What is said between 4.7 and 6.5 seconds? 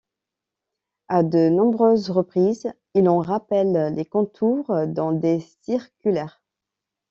dans des circulaires.